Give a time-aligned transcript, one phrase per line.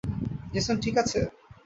[0.53, 1.19] Jason ঠিক আছে?